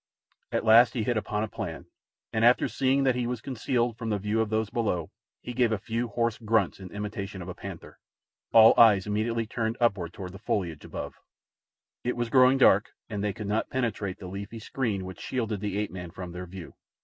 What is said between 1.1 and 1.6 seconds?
upon a